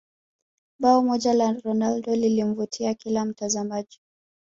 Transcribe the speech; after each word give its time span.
bao 0.79 1.03
moja 1.03 1.33
la 1.33 1.53
ronaldo 1.53 2.15
lilimvutia 2.15 2.93
kila 2.93 3.25
mtazamaji 3.25 3.99